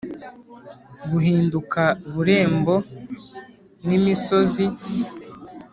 [1.09, 1.81] guhinduka
[2.13, 2.75] Burembo
[3.87, 4.65] n imisozi